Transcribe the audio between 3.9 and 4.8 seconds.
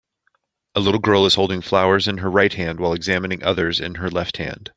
her left hand.